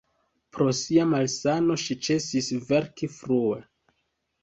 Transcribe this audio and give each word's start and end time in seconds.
Pro 0.55 0.65
sia 0.79 1.03
malsano 1.11 1.77
ŝi 1.83 1.99
ĉesis 2.09 2.51
verki 2.73 3.15
frue. 3.21 3.65